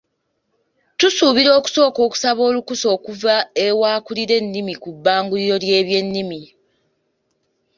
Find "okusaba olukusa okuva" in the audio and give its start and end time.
2.07-3.33